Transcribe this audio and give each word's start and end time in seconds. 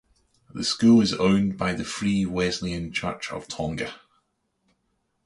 The 0.51 0.63
school 0.63 1.01
is 1.01 1.13
owned 1.13 1.59
by 1.59 1.73
the 1.75 1.83
Free 1.83 2.25
Weslyan 2.25 2.91
Church 2.91 3.31
of 3.31 3.47
Tonga. 3.47 3.99